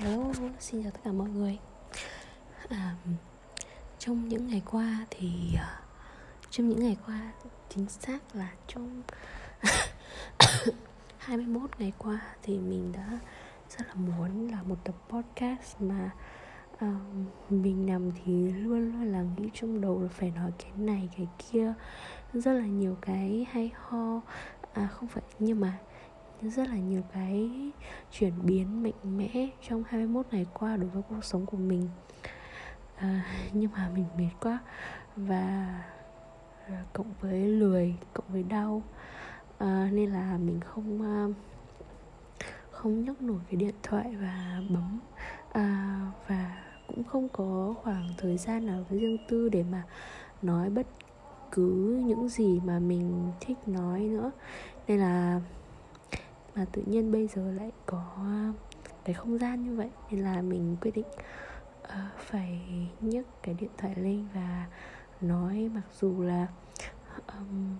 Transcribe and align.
Hello, 0.00 0.32
xin 0.58 0.82
chào 0.82 0.90
tất 0.90 1.00
cả 1.04 1.12
mọi 1.12 1.28
người. 1.28 1.58
À, 2.68 2.94
Trong 3.98 4.28
những 4.28 4.46
ngày 4.46 4.62
qua 4.70 5.06
thì 5.10 5.30
à, 5.58 5.80
Trong 6.50 6.68
những 6.68 6.80
ngày 6.80 6.96
qua 7.06 7.32
Chính 7.68 7.88
xác 7.88 8.18
là 8.36 8.50
trong 8.66 9.02
21 11.18 11.70
ngày 11.78 11.92
qua 11.98 12.20
Thì 12.42 12.58
mình 12.58 12.92
đã 12.92 13.18
rất 13.68 13.86
là 13.88 13.94
muốn 13.94 14.50
là 14.50 14.62
một 14.62 14.76
tập 14.84 14.94
podcast 15.08 15.80
Mà 15.80 16.10
uh, 16.74 17.50
mình 17.50 17.86
nằm 17.86 18.10
thì 18.10 18.52
luôn 18.52 18.92
luôn 18.92 19.12
là 19.12 19.22
nghĩ 19.36 19.50
trong 19.54 19.80
đầu 19.80 20.02
là 20.02 20.08
phải 20.08 20.30
nói 20.30 20.50
cái 20.58 20.70
này 20.76 21.08
cái 21.16 21.26
kia. 21.38 21.72
Rất 22.32 22.52
là 22.52 22.66
nhiều 22.66 22.96
cái 23.00 23.46
hay 23.52 23.70
ho. 23.74 24.20
À 24.72 24.86
không 24.86 25.08
phải 25.08 25.22
nhưng 25.38 25.60
mà 25.60 25.78
rất 26.48 26.68
là 26.68 26.76
nhiều 26.76 27.02
cái 27.12 27.50
chuyển 28.10 28.32
biến 28.42 28.82
mạnh 28.82 29.18
mẽ 29.18 29.48
trong 29.68 29.84
21 29.88 30.26
ngày 30.30 30.46
qua 30.54 30.76
đối 30.76 30.88
với 30.88 31.02
cuộc 31.08 31.24
sống 31.24 31.46
của 31.46 31.56
mình. 31.56 31.88
À, 32.96 33.24
nhưng 33.52 33.70
mà 33.72 33.90
mình 33.94 34.06
mệt 34.16 34.30
quá. 34.40 34.58
Và 35.16 35.82
à, 36.66 36.84
cộng 36.92 37.12
với 37.20 37.48
lười 37.48 37.94
cộng 38.12 38.24
với 38.28 38.42
đau. 38.42 38.82
À, 39.58 39.88
nên 39.92 40.10
là 40.10 40.38
mình 40.38 40.60
không 40.60 41.02
à, 41.02 41.26
không 42.70 43.04
nhấc 43.04 43.22
nổi 43.22 43.40
cái 43.50 43.56
điện 43.56 43.74
thoại 43.82 44.16
và 44.20 44.62
bấm. 44.70 45.00
À, 45.52 46.00
và 46.28 46.62
cũng 46.86 47.04
không 47.04 47.28
có 47.28 47.74
khoảng 47.82 48.08
thời 48.18 48.38
gian 48.38 48.66
nào 48.66 48.84
với 48.88 48.98
riêng 48.98 49.18
tư 49.28 49.48
để 49.48 49.62
mà 49.62 49.82
nói 50.42 50.70
bất 50.70 50.86
cứ 51.52 52.02
những 52.06 52.28
gì 52.28 52.60
mà 52.64 52.78
mình 52.78 53.32
thích 53.40 53.58
nói 53.66 54.00
nữa. 54.00 54.30
Nên 54.88 54.98
là 54.98 55.40
mà 56.54 56.64
tự 56.72 56.82
nhiên 56.86 57.12
bây 57.12 57.26
giờ 57.26 57.52
lại 57.52 57.72
có 57.86 58.02
à, 58.16 58.52
cái 59.04 59.14
không 59.14 59.38
gian 59.38 59.64
như 59.64 59.74
vậy 59.74 59.90
nên 60.10 60.20
là 60.20 60.42
mình 60.42 60.76
quyết 60.80 60.90
định 60.94 61.08
uh, 61.82 62.18
phải 62.18 62.60
nhấc 63.00 63.42
cái 63.42 63.54
điện 63.54 63.70
thoại 63.78 63.94
lên 63.96 64.26
và 64.34 64.66
nói 65.20 65.70
mặc 65.74 65.84
dù 66.00 66.22
là 66.22 66.46
um, 67.26 67.76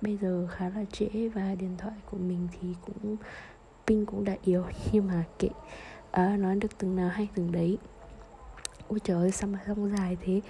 bây 0.00 0.16
giờ 0.16 0.46
khá 0.50 0.68
là 0.68 0.84
trễ 0.92 1.28
và 1.28 1.54
điện 1.54 1.74
thoại 1.78 1.94
của 2.10 2.16
mình 2.16 2.48
thì 2.52 2.74
cũng 2.86 3.16
pin 3.86 4.04
cũng 4.04 4.24
đã 4.24 4.36
yếu. 4.44 4.64
Nhưng 4.92 5.06
mà 5.06 5.24
kệ 5.38 5.48
uh, 6.10 6.38
nói 6.38 6.56
được 6.56 6.78
từng 6.78 6.96
nào 6.96 7.08
hay 7.08 7.28
từng 7.34 7.52
đấy. 7.52 7.78
Ôi 8.88 8.98
trời 9.04 9.16
ơi 9.16 9.30
sao 9.30 9.50
mà 9.50 9.58
xong 9.66 9.96
dài 9.96 10.16
thế? 10.20 10.40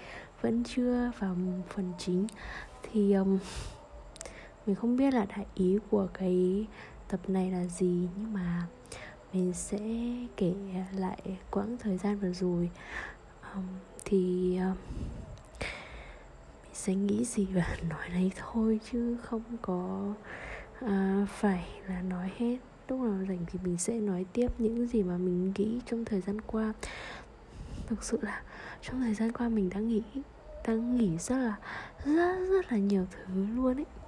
Vẫn 0.41 0.65
chưa 0.65 1.11
vào 1.19 1.37
phần 1.69 1.93
chính. 1.99 2.27
Thì 2.83 3.13
um, 3.13 3.39
mình 4.67 4.77
không 4.77 4.97
biết 4.97 5.15
là 5.15 5.27
đại 5.37 5.47
ý 5.55 5.79
của 5.91 6.09
cái 6.15 6.67
tập 7.13 7.21
này 7.29 7.51
là 7.51 7.65
gì 7.65 8.09
nhưng 8.17 8.33
mà 8.33 8.67
mình 9.33 9.53
sẽ 9.53 9.79
kể 10.37 10.55
lại 10.93 11.39
quãng 11.51 11.77
thời 11.79 11.99
gian 11.99 12.19
vừa 12.19 12.33
rồi. 12.33 12.71
Um, 13.55 13.65
thì 14.05 14.57
um, 14.59 14.77
mình 16.63 16.73
sẽ 16.73 16.95
nghĩ 16.95 17.25
gì 17.25 17.47
và 17.55 17.77
nói 17.89 18.09
đấy 18.09 18.33
thôi 18.37 18.81
chứ 18.93 19.17
không 19.23 19.43
có 19.63 20.15
uh, 20.85 21.29
phải 21.29 21.69
là 21.89 22.03
nói 22.03 22.31
hết. 22.39 22.57
Lúc 22.89 23.01
nào 23.01 23.25
rảnh 23.29 23.45
thì 23.47 23.59
mình 23.65 23.79
sẽ 23.79 23.95
nói 23.95 24.27
tiếp 24.33 24.49
những 24.59 24.87
gì 24.87 25.03
mà 25.03 25.17
mình 25.17 25.53
nghĩ 25.57 25.81
trong 25.87 26.05
thời 26.05 26.21
gian 26.21 26.41
qua. 26.41 26.73
Thực 27.87 28.05
sự 28.05 28.19
là 28.23 28.43
trong 28.83 29.01
thời 29.01 29.15
gian 29.15 29.33
qua 29.33 29.49
mình 29.49 29.71
đã 29.71 29.81
nghĩ 29.81 30.03
đang 30.67 30.97
nghĩ 30.97 31.19
rất 31.19 31.37
là 31.37 31.57
rất 32.05 32.47
rất 32.51 32.73
là 32.73 32.79
nhiều 32.79 33.07
thứ 33.11 33.47
luôn 33.55 33.77
ấy 33.77 34.02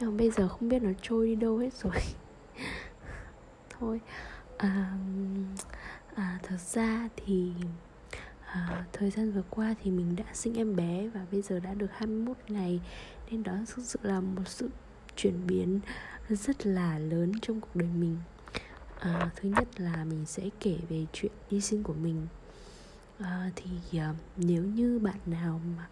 nhưng 0.00 0.10
mà 0.10 0.16
bây 0.18 0.30
giờ 0.30 0.48
không 0.48 0.68
biết 0.68 0.82
nó 0.82 0.90
trôi 1.02 1.26
đi 1.26 1.34
đâu 1.34 1.56
hết 1.58 1.74
rồi. 1.74 1.94
Thôi 3.78 4.00
à, 4.56 4.92
à, 6.14 6.38
thật 6.42 6.60
ra 6.60 7.08
thì 7.16 7.52
à, 8.46 8.84
thời 8.92 9.10
gian 9.10 9.32
vừa 9.32 9.42
qua 9.50 9.74
thì 9.82 9.90
mình 9.90 10.16
đã 10.16 10.24
sinh 10.34 10.54
em 10.54 10.76
bé 10.76 11.08
và 11.14 11.20
bây 11.32 11.42
giờ 11.42 11.60
đã 11.60 11.74
được 11.74 11.90
21 11.92 12.36
ngày. 12.48 12.80
Nên 13.30 13.42
đó 13.42 13.52
thực 13.66 13.82
sự 13.84 13.98
là 14.02 14.20
một 14.20 14.42
sự 14.46 14.68
chuyển 15.16 15.46
biến 15.46 15.80
rất 16.28 16.66
là 16.66 16.98
lớn 16.98 17.32
trong 17.42 17.60
cuộc 17.60 17.76
đời 17.76 17.88
mình. 17.94 18.16
À, 19.00 19.30
thứ 19.36 19.48
nhất 19.48 19.80
là 19.80 20.04
mình 20.04 20.26
sẽ 20.26 20.48
kể 20.60 20.76
về 20.88 21.06
chuyện 21.12 21.32
đi 21.50 21.60
sinh 21.60 21.82
của 21.82 21.94
mình. 21.94 22.26
À, 23.18 23.50
thì 23.56 23.98
à, 23.98 24.14
nếu 24.36 24.62
như 24.62 24.98
bạn 24.98 25.18
nào 25.26 25.60
mà 25.76 25.88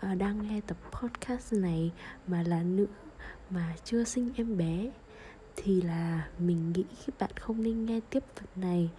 à, 0.00 0.14
đang 0.14 0.48
nghe 0.48 0.60
tập 0.66 0.76
podcast 0.92 1.52
này 1.52 1.92
mà 2.26 2.42
là 2.42 2.62
nữ 2.62 2.86
mà 3.50 3.74
chưa 3.84 4.04
sinh 4.04 4.30
em 4.36 4.56
bé 4.56 4.90
thì 5.56 5.80
là 5.80 6.28
mình 6.38 6.72
nghĩ 6.72 6.84
các 7.06 7.14
bạn 7.18 7.30
không 7.40 7.62
nên 7.62 7.86
nghe 7.86 8.00
tiếp 8.10 8.24
phần 8.36 8.48
này 8.56 8.90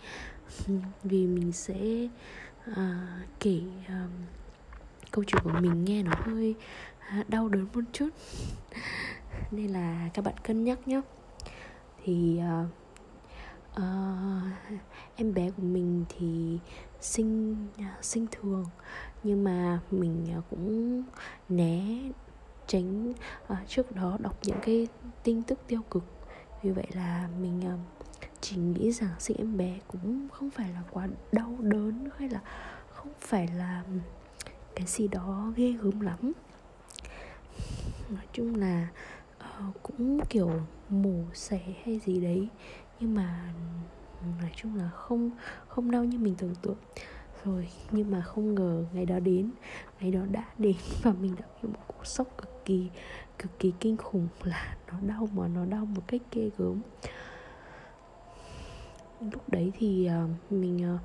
vì 1.03 1.27
mình 1.27 1.51
sẽ 1.51 2.07
uh, 2.71 2.75
kể 3.39 3.61
um, 3.87 4.09
câu 5.11 5.23
chuyện 5.27 5.41
của 5.43 5.59
mình 5.59 5.85
nghe 5.85 6.03
nó 6.03 6.11
hơi 6.25 6.55
uh, 7.19 7.29
đau 7.29 7.49
đớn 7.49 7.67
một 7.73 7.81
chút. 7.93 8.09
Nên 9.51 9.67
là 9.67 10.09
các 10.13 10.25
bạn 10.25 10.35
cân 10.43 10.63
nhắc 10.63 10.87
nhé. 10.87 11.01
Thì 12.03 12.41
uh, 12.61 12.67
uh, 13.75 14.79
em 15.15 15.33
bé 15.33 15.51
của 15.57 15.63
mình 15.63 16.05
thì 16.09 16.59
sinh 17.01 17.67
uh, 17.77 18.03
sinh 18.05 18.27
thường 18.31 18.65
nhưng 19.23 19.43
mà 19.43 19.79
mình 19.91 20.27
uh, 20.37 20.43
cũng 20.49 21.03
né 21.49 21.99
tránh 22.69 23.13
uh, 23.53 23.57
trước 23.67 23.95
đó 23.95 24.17
đọc 24.19 24.39
những 24.43 24.59
cái 24.61 24.87
tin 25.23 25.43
tức 25.43 25.59
tiêu 25.67 25.81
cực. 25.91 26.03
Vì 26.61 26.71
vậy 26.71 26.87
là 26.93 27.29
mình 27.41 27.61
uh, 27.73 27.79
chỉ 28.41 28.55
nghĩ 28.55 28.91
rằng 28.91 29.09
sinh 29.19 29.37
em 29.37 29.57
bé 29.57 29.79
cũng 29.87 30.27
không 30.33 30.49
phải 30.49 30.69
là 30.73 30.83
quá 30.91 31.07
đau 31.31 31.55
đớn 31.59 32.09
hay 32.17 32.29
là 32.29 32.39
không 32.89 33.13
phải 33.19 33.47
là 33.47 33.83
cái 34.75 34.87
gì 34.87 35.07
đó 35.07 35.53
ghê 35.55 35.71
gớm 35.71 36.01
lắm. 36.01 36.31
Nói 38.09 38.25
chung 38.33 38.55
là 38.55 38.87
uh, 39.39 39.75
cũng 39.83 40.19
kiểu 40.29 40.51
mổ 40.89 41.23
xẻ 41.33 41.61
hay 41.85 41.99
gì 42.05 42.19
đấy 42.19 42.47
nhưng 42.99 43.15
mà 43.15 43.53
ừ, 44.21 44.27
nói 44.41 44.51
chung 44.55 44.75
là 44.75 44.89
không 44.89 45.31
không 45.67 45.91
đau 45.91 46.03
như 46.03 46.17
mình 46.17 46.35
tưởng 46.35 46.55
tượng 46.61 46.77
rồi 47.45 47.67
nhưng 47.91 48.11
mà 48.11 48.21
không 48.21 48.55
ngờ 48.55 48.85
ngày 48.93 49.05
đó 49.05 49.19
đến 49.19 49.49
ngày 49.99 50.11
đó 50.11 50.19
đã 50.31 50.45
đến 50.57 50.75
và 51.03 51.13
mình 51.21 51.35
đã 51.39 51.45
bị 51.61 51.69
một 51.69 51.79
cú 51.87 52.03
sốc 52.03 52.27
cực 52.37 52.65
kỳ 52.65 52.89
cực 53.39 53.59
kỳ 53.59 53.73
kinh 53.79 53.97
khủng 53.97 54.27
là 54.43 54.75
nó 54.91 54.97
đau 55.07 55.27
mà 55.33 55.47
nó 55.47 55.65
đau 55.65 55.85
một 55.85 56.01
cách 56.07 56.21
ghê 56.31 56.49
gớm. 56.57 56.81
Lúc 59.21 59.49
đấy 59.49 59.71
thì 59.77 60.09
uh, 60.23 60.51
mình 60.51 60.95
uh, 60.95 61.01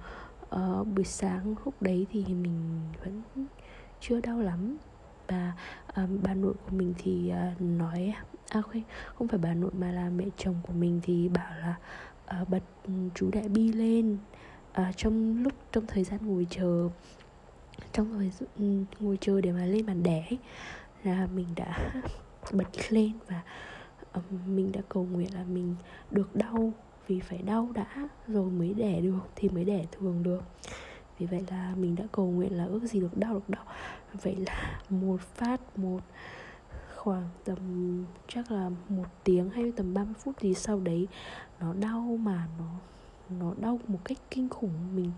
uh, 0.57 0.87
buổi 0.87 1.05
sáng 1.05 1.55
lúc 1.65 1.83
đấy 1.83 2.07
thì 2.13 2.25
mình 2.25 2.81
vẫn 3.05 3.23
chưa 4.01 4.21
đau 4.21 4.41
lắm. 4.41 4.77
Và 5.29 5.53
uh, 5.89 6.11
bà 6.23 6.35
nội 6.35 6.55
của 6.55 6.77
mình 6.77 6.95
thì 6.99 7.33
uh, 7.33 7.63
nói 7.63 8.15
à 8.51 8.63
không, 8.63 8.83
không 9.15 9.29
phải 9.29 9.39
bà 9.39 9.55
nội 9.55 9.71
mà 9.79 9.93
là 9.93 10.11
mẹ 10.11 10.25
chồng 10.37 10.55
của 10.63 10.73
mình 10.73 11.01
thì 11.03 11.29
bảo 11.29 11.53
là 11.61 11.75
uh, 12.43 12.49
bật 12.49 12.63
ừ, 12.87 12.93
chú 13.15 13.31
đại 13.33 13.49
bi 13.49 13.73
lên 13.73 14.19
à, 14.75 14.93
trong 14.97 15.43
lúc 15.43 15.53
trong 15.73 15.87
thời 15.87 16.05
gian 16.05 16.21
ngồi 16.27 16.47
chờ 16.51 16.89
trong 17.93 18.13
thời 18.13 18.31
ừ, 18.59 18.85
ngồi 19.01 19.19
chờ 19.21 19.41
để 19.41 19.53
mà 19.53 19.65
lên 19.65 19.87
bàn 19.87 20.03
đẻ 20.03 20.29
là 21.05 21.29
mình 21.35 21.47
đã 21.57 21.93
bật 22.53 22.93
lên 22.93 23.13
và 23.29 23.43
um, 24.13 24.57
mình 24.57 24.73
đã 24.73 24.81
cầu 24.89 25.05
nguyện 25.05 25.35
là 25.35 25.45
mình 25.45 25.75
được 26.11 26.37
đau 26.37 26.73
vì 27.07 27.21
phải 27.21 27.39
đau 27.39 27.69
đã 27.75 28.09
rồi 28.29 28.51
mới 28.51 28.75
đẻ 28.75 29.01
được 29.01 29.21
thì 29.37 29.49
mới 29.49 29.65
đẻ 29.65 29.85
thường 29.93 30.23
được. 30.23 30.43
Vì 31.19 31.27
vậy 31.27 31.45
là 31.51 31.75
mình 31.77 31.95
đã 31.95 32.05
cầu 32.13 32.27
nguyện 32.27 32.57
là 32.57 32.65
ước 32.65 32.83
gì 32.83 33.01
được 33.01 33.19
đau 33.19 33.35
được 33.35 33.49
đau. 33.49 33.65
Vậy 34.23 34.37
là 34.37 34.81
một 34.91 35.21
phát 35.21 35.79
một 35.79 36.01
khoảng 36.97 37.29
tầm 37.45 37.59
chắc 38.29 38.51
là 38.51 38.71
một 38.89 39.05
tiếng 39.25 39.51
hay 39.51 39.73
tầm 39.77 39.95
30 39.95 40.15
phút 40.19 40.41
gì 40.41 40.55
sau 40.55 40.81
đấy 40.81 41.09
nó 41.61 41.75
đau 41.75 42.19
mà 42.21 42.49
nó 42.59 42.65
nó 43.31 43.55
đau 43.61 43.81
một 43.89 43.99
cách 44.05 44.19
kinh 44.31 44.49
khủng, 44.49 44.97
mình 44.97 45.11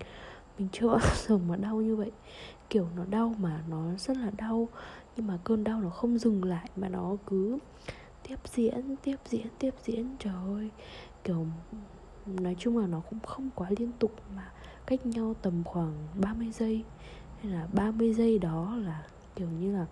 mình 0.58 0.68
chưa 0.72 0.88
bao 0.88 1.00
giờ 1.26 1.38
mà 1.38 1.56
đau 1.56 1.76
như 1.76 1.96
vậy. 1.96 2.10
Kiểu 2.70 2.88
nó 2.96 3.04
đau 3.10 3.34
mà 3.38 3.62
nó 3.68 3.84
rất 3.98 4.16
là 4.16 4.30
đau, 4.38 4.68
nhưng 5.16 5.26
mà 5.26 5.38
cơn 5.44 5.64
đau 5.64 5.80
nó 5.80 5.90
không 5.90 6.18
dừng 6.18 6.44
lại 6.44 6.70
mà 6.76 6.88
nó 6.88 7.16
cứ 7.26 7.58
tiếp 8.28 8.36
diễn 8.44 8.96
tiếp 9.02 9.16
diễn 9.24 9.46
tiếp 9.58 9.74
diễn. 9.84 10.16
Trời 10.18 10.34
ơi, 10.54 10.70
kiểu, 11.24 11.46
nói 12.26 12.56
chung 12.58 12.78
là 12.78 12.86
nó 12.86 13.00
cũng 13.10 13.20
không 13.20 13.50
quá 13.54 13.70
liên 13.78 13.92
tục 13.98 14.12
mà 14.36 14.50
cách 14.86 15.06
nhau 15.06 15.34
tầm 15.42 15.64
khoảng 15.64 15.94
30 16.20 16.50
giây. 16.52 16.84
Hay 17.42 17.52
là 17.52 17.68
30 17.72 18.14
giây 18.14 18.38
đó 18.38 18.76
là 18.76 19.06
kiểu 19.36 19.48
như 19.48 19.72
là 19.72 19.86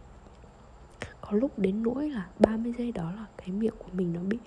có 1.21 1.33
lúc 1.33 1.59
đến 1.59 1.83
nỗi 1.83 2.11
là 2.11 2.27
30 2.39 2.73
giây 2.79 2.93
đó 2.93 3.13
là 3.13 3.27
cái 3.37 3.49
miệng 3.51 3.75
của 3.79 3.91
mình 3.93 4.13
nó 4.13 4.21
bị 4.21 4.39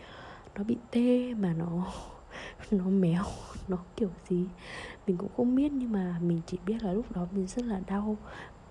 nó 0.55 0.63
bị 0.63 0.77
tê 0.91 1.33
mà 1.33 1.53
nó 1.53 1.93
nó 2.71 2.85
méo 2.85 3.23
nó 3.67 3.77
kiểu 3.95 4.09
gì. 4.29 4.45
Mình 5.07 5.17
cũng 5.17 5.29
không 5.37 5.55
biết 5.55 5.71
nhưng 5.71 5.91
mà 5.91 6.19
mình 6.21 6.41
chỉ 6.47 6.57
biết 6.65 6.83
là 6.83 6.93
lúc 6.93 7.11
đó 7.11 7.27
mình 7.31 7.47
rất 7.47 7.65
là 7.65 7.81
đau. 7.87 8.17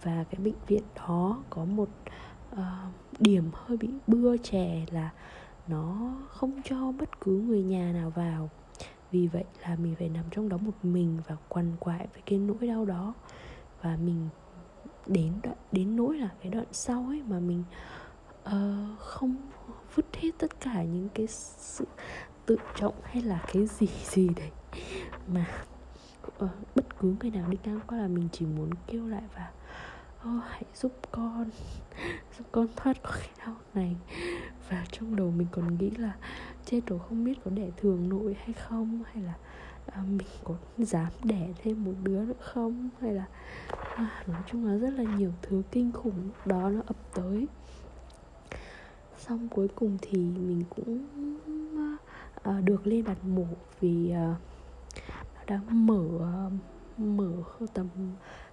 Và 0.03 0.25
cái 0.31 0.41
bệnh 0.45 0.55
viện 0.67 0.83
đó 0.97 1.43
có 1.51 1.65
một 1.65 1.89
uh, 2.53 2.59
điểm 3.19 3.51
hơi 3.53 3.77
bị 3.77 3.89
bưa 4.07 4.37
chè 4.37 4.87
là 4.91 5.11
nó 5.69 6.15
không 6.29 6.61
cho 6.65 6.93
bất 6.93 7.21
cứ 7.21 7.33
người 7.33 7.63
nhà 7.63 7.93
nào 7.93 8.11
vào. 8.11 8.51
Vì 9.11 9.27
vậy 9.27 9.45
là 9.63 9.77
mình 9.77 9.95
phải 9.99 10.09
nằm 10.09 10.25
trong 10.31 10.49
đó 10.49 10.57
một 10.57 10.75
mình 10.83 11.19
và 11.27 11.37
quằn 11.49 11.73
quại 11.81 12.07
với 12.13 12.23
cái 12.27 12.39
nỗi 12.39 12.67
đau 12.67 12.85
đó. 12.85 13.15
Và 13.83 13.99
mình 14.05 14.29
đến 15.07 15.33
đoạn 15.43 15.57
đến 15.73 15.97
nỗi 15.97 16.19
là 16.19 16.29
cái 16.43 16.53
đoạn 16.53 16.67
sau 16.73 17.07
ấy 17.09 17.23
mà 17.29 17.39
mình 17.39 17.65
uh, 18.45 18.99
không 18.99 19.37
vứt 19.95 20.17
hết 20.17 20.31
tất 20.39 20.61
cả 20.61 20.83
những 20.83 21.09
cái 21.15 21.27
sự 21.27 21.85
tự 22.47 22.57
trọng 22.77 22.95
hay 23.03 23.23
là 23.23 23.45
cái 23.53 23.67
gì 23.67 23.89
gì 24.11 24.29
đấy. 24.37 24.51
Mà 25.29 25.47
uh, 26.45 26.51
bất 26.75 26.99
cứ 26.99 27.15
người 27.21 27.31
nào 27.31 27.49
đi 27.51 27.59
ngang 27.65 27.81
qua 27.87 27.99
là 27.99 28.09
mình 28.09 28.29
chỉ 28.33 28.47
muốn 28.47 28.71
kêu 28.87 29.07
lại 29.07 29.23
và 29.35 29.51
oh, 30.29 30.43
hãy 30.49 30.65
giúp 30.75 30.93
con 31.11 31.51
giúp 32.39 32.45
con 32.53 32.67
thoát 32.77 33.03
khỏi 33.03 33.19
cái 33.21 33.47
đau 33.47 33.57
này. 33.75 33.97
Và 34.69 34.85
trong 34.93 35.17
đầu 35.17 35.31
mình 35.31 35.47
còn 35.51 35.79
nghĩ 35.79 35.91
là 35.91 36.13
chết 36.65 36.81
rồi 36.87 36.99
không 37.09 37.25
biết 37.25 37.35
có 37.45 37.51
đẻ 37.51 37.71
thường 37.77 38.09
nội 38.09 38.37
hay 38.39 38.53
không 38.53 39.03
hay 39.13 39.23
là 39.23 39.35
à, 39.87 40.03
mình 40.09 40.29
có 40.45 40.55
dám 40.79 41.13
đẻ 41.25 41.49
thêm 41.63 41.85
một 41.85 41.93
đứa 42.03 42.25
nữa 42.25 42.35
không 42.41 42.89
hay 43.01 43.13
là 43.13 43.25
à, 43.97 44.23
nói 44.27 44.43
chung 44.47 44.67
là 44.67 44.77
rất 44.77 44.91
là 44.91 45.03
nhiều 45.19 45.33
thứ 45.43 45.63
kinh 45.71 45.93
khủng 45.93 46.31
đó 46.45 46.69
nó 46.69 46.81
ập 46.87 46.97
tới. 47.15 47.47
Xong 49.19 49.49
cuối 49.49 49.69
cùng 49.69 49.99
thì 50.03 50.19
mình 50.19 50.63
cũng 50.71 51.07
Ờ, 52.47 52.61
được 52.61 52.87
lên 52.87 53.05
đặt 53.05 53.25
mổ 53.25 53.47
vì 53.81 54.13
uh, 54.13 54.37
nó 55.35 55.41
đã 55.47 55.61
mở 55.69 56.05
uh, 56.47 56.53
mở 56.99 57.33
tầm 57.75 57.89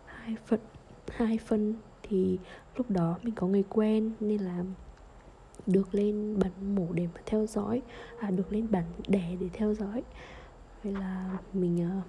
hai 0.06 0.36
phần 0.46 0.60
hai 1.08 1.38
phân 1.38 1.76
thì 2.04 2.40
lúc 2.76 2.90
đó 2.90 3.18
mình 3.24 3.36
có 3.36 3.48
người 3.48 3.64
quen 3.70 4.12
nên 4.20 4.42
là 4.42 4.64
được 5.66 5.96
lên 5.96 6.40
bản 6.40 6.76
mổ 6.76 6.88
để 6.94 7.08
mà 7.16 7.22
theo 7.26 7.46
dõi 7.46 7.82
à 8.20 8.32
được 8.32 8.54
lên 8.54 8.68
bản 8.72 8.86
đẻ 9.08 9.36
để 9.40 9.50
theo 9.54 9.74
dõi. 9.74 10.04
Vậy 10.84 10.94
là 10.94 11.38
mình 11.54 11.88
uh... 11.88 12.04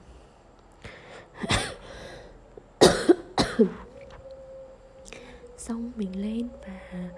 xong 5.57 5.93
mình 5.97 6.23
lên 6.23 6.49
và 6.67 7.11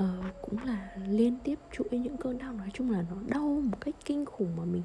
uh, 0.00 0.34
cũng 0.42 0.64
là 0.64 0.96
liên 1.08 1.36
tiếp 1.44 1.58
chuỗi 1.72 1.98
những 1.98 2.16
cơn 2.16 2.38
đau. 2.38 2.52
Nói 2.52 2.68
chung 2.72 2.90
là 2.90 3.04
nó 3.10 3.16
đau 3.26 3.62
một 3.64 3.80
cách 3.80 3.94
kinh 4.04 4.24
khủng 4.24 4.56
mà 4.56 4.64
mình 4.64 4.82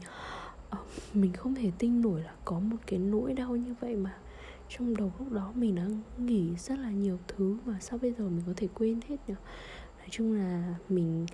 uh, 0.75 0.87
mình 1.13 1.33
không 1.33 1.55
thể 1.55 1.71
tin 1.77 2.01
nổi 2.01 2.21
là 2.21 2.33
có 2.45 2.59
một 2.59 2.77
cái 2.87 2.99
nỗi 2.99 3.33
đau 3.33 3.55
như 3.55 3.75
vậy 3.79 3.95
mà 3.95 4.17
trong 4.69 4.97
đầu 4.97 5.11
lúc 5.19 5.31
đó 5.31 5.51
mình 5.55 5.75
đã 5.75 5.85
nghĩ 6.17 6.55
rất 6.57 6.79
là 6.79 6.91
nhiều 6.91 7.19
thứ 7.27 7.57
mà 7.65 7.77
sao 7.79 7.99
bây 8.01 8.13
giờ 8.13 8.23
mình 8.23 8.43
có 8.47 8.53
thể 8.57 8.67
quên 8.73 8.99
hết 9.09 9.17
nhỉ 9.27 9.33
nói 9.97 10.07
chung 10.11 10.33
là 10.33 10.75
mình 10.89 11.25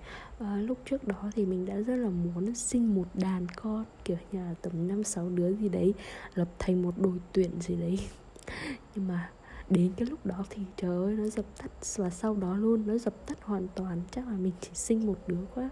uh, 0.42 0.46
lúc 0.68 0.78
trước 0.84 1.08
đó 1.08 1.30
thì 1.34 1.46
mình 1.46 1.66
đã 1.66 1.74
rất 1.76 1.96
là 1.96 2.08
muốn 2.08 2.54
sinh 2.54 2.94
một 2.94 3.06
đàn 3.14 3.46
con 3.56 3.84
kiểu 4.04 4.16
như 4.32 4.38
là 4.38 4.54
tầm 4.62 4.88
năm 4.88 5.04
sáu 5.04 5.28
đứa 5.28 5.52
gì 5.52 5.68
đấy 5.68 5.94
lập 6.34 6.48
thành 6.58 6.82
một 6.82 6.94
đội 6.98 7.18
tuyển 7.32 7.50
gì 7.60 7.76
đấy. 7.76 7.98
Nhưng 8.94 9.08
mà 9.08 9.30
đến 9.70 9.92
cái 9.96 10.08
lúc 10.08 10.26
đó 10.26 10.44
thì 10.50 10.62
trời 10.76 10.96
ơi 11.04 11.14
nó 11.14 11.28
dập 11.28 11.44
tắt 11.58 11.70
và 11.96 12.10
sau 12.10 12.34
đó 12.34 12.56
luôn 12.56 12.86
nó 12.86 12.98
dập 12.98 13.26
tắt 13.26 13.38
hoàn 13.42 13.66
toàn. 13.74 14.00
Chắc 14.10 14.28
là 14.28 14.34
mình 14.34 14.52
chỉ 14.60 14.70
sinh 14.74 15.06
một 15.06 15.18
đứa 15.26 15.44
quá. 15.54 15.70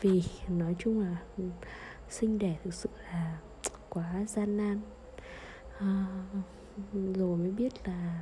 Vì 0.00 0.22
nói 0.48 0.76
chung 0.78 1.00
là 1.00 1.16
sinh 2.10 2.38
đẻ 2.38 2.56
thực 2.64 2.74
sự 2.74 2.88
là 3.12 3.38
quá 3.88 4.24
gian 4.28 4.56
nan. 4.56 4.80
À, 5.78 6.06
rồi 6.92 7.36
mới 7.36 7.50
biết 7.50 7.72
là 7.88 8.20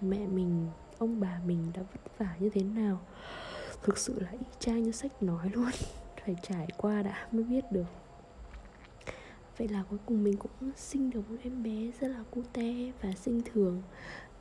mẹ 0.00 0.26
mình 0.26 0.68
ông 0.98 1.20
bà 1.20 1.40
mình 1.46 1.72
đã 1.74 1.82
vất 1.82 2.18
vả 2.18 2.36
như 2.38 2.50
thế 2.50 2.62
nào. 2.62 3.00
Thực 3.82 3.98
sự 3.98 4.20
là 4.20 4.30
y 4.30 4.46
chang 4.58 4.82
như 4.82 4.92
sách 4.92 5.22
nói 5.22 5.50
luôn. 5.52 5.70
Phải 6.24 6.36
trải 6.42 6.66
qua 6.76 7.02
đã 7.02 7.28
mới 7.32 7.44
biết 7.44 7.64
được 7.70 7.86
vậy 9.60 9.68
là 9.68 9.84
cuối 9.90 9.98
cùng 10.06 10.24
mình 10.24 10.36
cũng 10.36 10.70
sinh 10.76 11.10
được 11.10 11.30
một 11.30 11.36
em 11.42 11.62
bé 11.62 11.90
rất 12.00 12.08
là 12.08 12.22
cute 12.30 12.92
và 13.02 13.12
sinh 13.12 13.40
thường. 13.52 13.82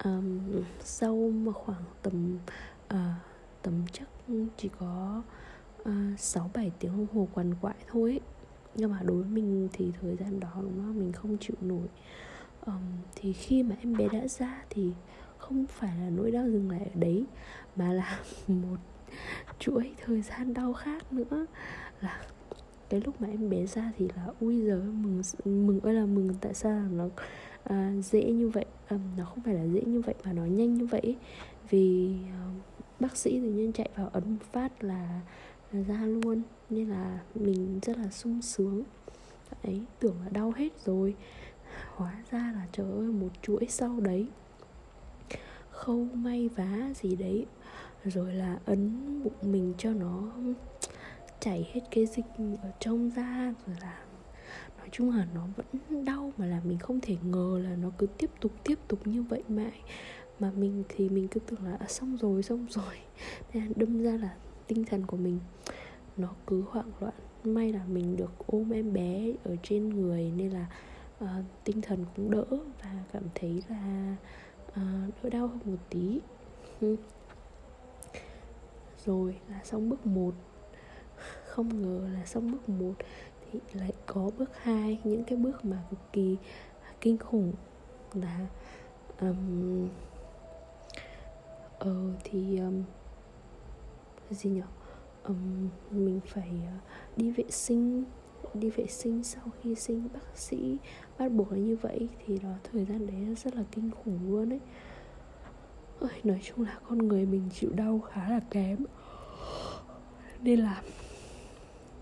Um, 0.03 0.39
sau 0.79 1.31
mà 1.33 1.51
khoảng 1.51 1.83
tầm 2.01 2.37
uh, 2.93 2.99
tầm 3.61 3.73
chắc 3.91 4.07
chỉ 4.57 4.69
có 4.79 5.21
ờ, 5.83 5.91
sáu 6.17 6.45
uh, 6.45 6.53
bảy 6.53 6.71
tiếng 6.79 6.91
đồng 6.97 7.07
hồ 7.13 7.27
quằn 7.33 7.53
quại 7.61 7.75
thôi 7.87 8.09
ấy. 8.09 8.19
nhưng 8.75 8.91
mà 8.91 8.99
đối 9.03 9.17
với 9.17 9.29
mình 9.29 9.69
thì 9.73 9.91
thời 10.01 10.15
gian 10.15 10.39
đó 10.39 10.51
đúng 10.55 10.77
không? 10.77 10.99
Mình 10.99 11.11
không 11.11 11.37
chịu 11.37 11.55
nổi. 11.61 11.87
Um, 12.65 12.81
thì 13.15 13.33
khi 13.33 13.63
mà 13.63 13.75
em 13.79 13.97
bé 13.97 14.07
đã 14.11 14.27
ra 14.27 14.63
thì 14.69 14.91
không 15.37 15.65
phải 15.67 15.97
là 15.97 16.09
nỗi 16.09 16.31
đau 16.31 16.49
dừng 16.49 16.71
lại 16.71 16.81
ở 16.93 16.99
đấy 16.99 17.25
mà 17.75 17.93
là 17.93 18.19
một 18.47 18.77
chuỗi 19.59 19.93
thời 20.05 20.21
gian 20.21 20.53
đau 20.53 20.73
khác 20.73 21.13
nữa. 21.13 21.45
Là 22.01 22.21
cái 22.89 23.01
lúc 23.05 23.21
mà 23.21 23.27
em 23.27 23.49
bé 23.49 23.65
ra 23.65 23.91
thì 23.97 24.07
là 24.15 24.27
ui 24.39 24.61
giời 24.61 24.81
mừng 24.81 25.21
mừng 25.45 25.79
ơi 25.79 25.93
là 25.93 26.05
mừng 26.05 26.33
tại 26.41 26.53
sao 26.53 26.81
nó 26.91 27.09
à, 27.63 27.93
dễ 28.01 28.31
như 28.31 28.49
vậy? 28.49 28.65
À, 28.87 28.97
nó 29.17 29.25
không 29.25 29.43
phải 29.43 29.53
là 29.53 29.63
dễ 29.63 29.81
như 29.81 30.01
vậy 30.01 30.15
mà 30.23 30.33
nó 30.33 30.45
nhanh 30.45 30.73
như 30.73 30.85
vậy 30.85 31.15
vì 31.69 32.15
à, 32.31 32.51
bác 32.99 33.17
sĩ 33.17 33.39
tự 33.39 33.47
nhiên 33.47 33.73
chạy 33.73 33.89
vào 33.95 34.09
ấn 34.13 34.23
một 34.31 34.45
phát 34.51 34.83
là, 34.83 35.21
là 35.71 35.81
ra 35.83 36.05
luôn 36.05 36.41
nên 36.69 36.89
là 36.89 37.19
mình 37.35 37.79
rất 37.81 37.97
là 37.97 38.09
sung 38.09 38.41
sướng. 38.41 38.83
Ấy 39.63 39.81
tưởng 39.99 40.15
là 40.23 40.29
đau 40.29 40.53
hết 40.55 40.69
rồi. 40.85 41.15
Hóa 41.95 42.23
ra 42.31 42.51
là 42.55 42.67
trời 42.71 42.91
ơi 42.91 43.07
một 43.07 43.29
chuỗi 43.41 43.65
sau 43.69 43.99
đấy. 43.99 44.27
Khâu 45.71 46.07
may 46.13 46.49
vá 46.55 46.89
gì 46.95 47.15
đấy. 47.15 47.45
Rồi 48.05 48.33
là 48.33 48.59
ấn 48.65 48.91
bụng 49.23 49.33
mình 49.41 49.73
cho 49.77 49.93
nó 49.93 50.31
chảy 51.39 51.69
hết 51.73 51.81
cái 51.91 52.05
dịch 52.05 52.25
ở 52.61 52.71
trong 52.79 53.09
da 53.15 53.53
rồi 53.65 53.75
là 53.81 53.99
nói 54.77 54.89
chung 54.91 55.17
là 55.17 55.27
nó 55.33 55.47
vẫn 55.55 56.05
đau 56.05 56.33
mà 56.37 56.45
là 56.45 56.61
mình 56.63 56.79
không 56.79 56.99
thể 57.01 57.17
ngờ 57.23 57.61
là 57.63 57.75
nó 57.75 57.89
cứ 57.97 58.07
tiếp 58.17 58.29
tục 58.41 58.51
tiếp 58.63 58.79
tục 58.87 59.07
như 59.07 59.23
vậy 59.23 59.43
mãi. 59.47 59.81
Mà 60.39 60.51
mình 60.51 60.83
thì 60.89 61.09
mình 61.09 61.27
cứ 61.27 61.39
tưởng 61.39 61.63
là 61.63 61.77
à, 61.79 61.87
xong 61.87 62.17
rồi 62.17 62.43
xong 62.43 62.65
rồi. 62.69 62.95
Nên 63.53 63.73
đâm 63.75 64.03
ra 64.03 64.11
là 64.11 64.35
tinh 64.67 64.85
thần 64.85 65.05
của 65.05 65.17
mình 65.17 65.39
nó 66.17 66.29
cứ 66.47 66.63
hoảng 66.69 66.91
loạn. 66.99 67.13
May 67.43 67.73
là 67.73 67.85
mình 67.85 68.17
được 68.17 68.31
ôm 68.47 68.69
em 68.69 68.93
bé 68.93 69.33
ở 69.43 69.55
trên 69.63 69.89
người 69.89 70.31
nên 70.37 70.51
là 70.51 70.65
uh, 71.23 71.45
tinh 71.63 71.81
thần 71.81 72.05
cũng 72.15 72.31
đỡ 72.31 72.45
và 72.83 73.03
cảm 73.13 73.23
thấy 73.35 73.63
là 73.69 74.15
uh, 74.71 75.23
đỡ 75.23 75.29
đau 75.29 75.47
hơn 75.47 75.59
một 75.65 75.79
tí. 75.89 76.19
Rồi 79.05 79.35
là 79.49 79.61
xong 79.63 79.89
bước 79.89 80.05
1 80.05 80.33
không 81.49 81.81
ngờ 81.81 82.09
là 82.13 82.25
xong 82.25 82.51
bước 82.51 82.69
1 82.69 82.93
thì 83.51 83.59
lại 83.73 83.93
có 84.05 84.29
bước 84.37 84.49
2 84.57 84.99
những 85.03 85.23
cái 85.23 85.37
bước 85.37 85.65
mà 85.65 85.83
cực 85.89 85.99
kỳ 86.13 86.37
kinh 87.01 87.17
khủng 87.17 87.53
là 88.13 88.47
um, 89.21 89.87
ờ 91.79 91.95
thì 92.23 92.57
um, 92.59 92.83
gì 94.29 94.49
nhỉ 94.49 94.61
um, 95.23 95.69
mình 95.91 96.19
phải 96.27 96.51
uh, 96.51 97.17
đi 97.17 97.31
vệ 97.31 97.45
sinh 97.49 98.03
đi 98.53 98.69
vệ 98.69 98.87
sinh 98.87 99.23
sau 99.23 99.43
khi 99.61 99.75
sinh 99.75 100.07
bác 100.13 100.37
sĩ 100.37 100.77
bắt 101.17 101.31
buộc 101.31 101.51
là 101.51 101.57
như 101.57 101.77
vậy 101.81 102.09
thì 102.25 102.39
đó 102.39 102.49
thời 102.71 102.85
gian 102.85 103.07
đấy 103.07 103.35
rất 103.35 103.55
là 103.55 103.63
kinh 103.71 103.91
khủng 103.91 104.19
luôn 104.31 104.53
ấy 104.53 104.59
Ôi, 105.99 106.09
nói 106.23 106.39
chung 106.43 106.65
là 106.65 106.79
con 106.89 106.97
người 106.97 107.25
mình 107.25 107.49
chịu 107.53 107.71
đau 107.73 107.99
khá 107.99 108.29
là 108.29 108.39
kém. 108.51 108.77
Nên 110.41 110.59
là 110.59 110.81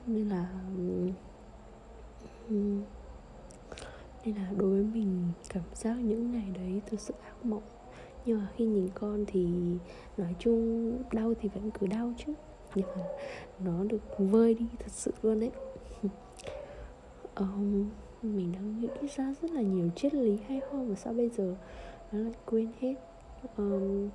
nên 0.07 0.29
là 0.29 0.47
nên 4.25 4.35
là 4.35 4.51
đối 4.57 4.69
với 4.69 4.83
mình 4.83 5.27
cảm 5.49 5.63
giác 5.73 5.93
những 5.93 6.31
ngày 6.31 6.47
đấy 6.55 6.81
thực 6.85 6.99
sự 6.99 7.13
ác 7.23 7.45
mộng. 7.45 7.63
Nhưng 8.25 8.39
mà 8.39 8.47
khi 8.55 8.65
nhìn 8.65 8.89
con 8.93 9.25
thì 9.27 9.47
nói 10.17 10.35
chung 10.39 10.93
đau 11.11 11.33
thì 11.41 11.49
vẫn 11.49 11.71
cứ 11.71 11.87
đau 11.87 12.13
chứ. 12.17 12.33
Nhưng 12.75 12.87
mà 12.95 13.03
nó 13.59 13.83
được 13.83 14.01
vơi 14.17 14.53
đi 14.53 14.65
thật 14.79 14.91
sự 14.91 15.11
luôn 15.21 15.39
đấy. 15.39 15.51
Um, 17.39 17.89
mình 18.21 18.51
đang 18.51 18.81
nghĩ 18.81 19.07
ra 19.15 19.33
rất 19.41 19.51
là 19.51 19.61
nhiều 19.61 19.89
triết 19.95 20.13
lý 20.13 20.37
hay 20.47 20.61
ho 20.71 20.77
mà 20.77 20.95
sao 20.95 21.13
bây 21.13 21.29
giờ 21.29 21.55
nó 22.11 22.19
lại 22.19 22.33
quên 22.45 22.67
hết. 22.79 22.95
Um, 23.57 24.09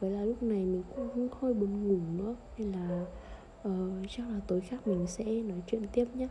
với 0.00 0.10
là 0.10 0.24
lúc 0.24 0.42
này 0.42 0.64
mình 0.64 0.82
cũng 0.96 1.28
hơi 1.40 1.54
buồn 1.54 1.88
ngủ 1.88 2.24
nữa 2.24 2.34
nên 2.58 2.72
là 2.72 3.06
ờ, 3.62 4.02
chắc 4.08 4.28
là 4.28 4.40
tối 4.46 4.60
khác 4.60 4.88
mình 4.88 5.06
sẽ 5.06 5.24
nói 5.24 5.62
chuyện 5.66 5.82
tiếp 5.92 6.06
nhé. 6.14 6.28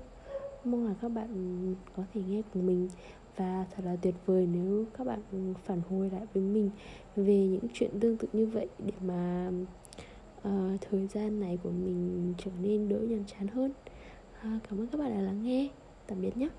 Mong 0.64 0.88
là 0.88 0.94
các 1.02 1.10
bạn 1.10 1.76
có 1.96 2.04
thể 2.14 2.22
nghe 2.28 2.42
cùng 2.54 2.66
mình. 2.66 2.90
Và 3.36 3.66
thật 3.76 3.84
là 3.86 3.96
tuyệt 3.96 4.16
vời 4.26 4.48
nếu 4.54 4.86
các 4.98 5.08
bạn 5.08 5.22
phản 5.66 5.82
hồi 5.90 6.10
lại 6.10 6.22
với 6.34 6.44
mình 6.44 6.70
về 7.16 7.48
những 7.48 7.68
chuyện 7.74 8.00
tương 8.00 8.18
tự 8.18 8.28
như 8.34 8.46
vậy 8.46 8.68
để 8.80 8.94
mà 9.02 9.52
uh, 10.48 10.82
thời 10.82 11.08
gian 11.08 11.40
này 11.40 11.58
của 11.64 11.70
mình 11.70 12.34
trở 12.38 12.52
nên 12.62 12.90
đỡ 12.90 13.00
nhàm 13.00 13.24
chán 13.26 13.48
hơn. 13.48 13.72
Uh, 14.40 14.64
cảm 14.70 14.80
ơn 14.80 14.88
các 14.88 14.98
bạn 14.98 15.14
đã 15.14 15.22
lắng 15.22 15.44
nghe. 15.44 15.70
Tạm 16.08 16.22
biệt 16.22 16.38
nhé. 16.38 16.50